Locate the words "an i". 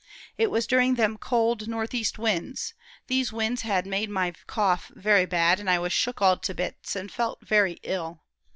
5.59-5.77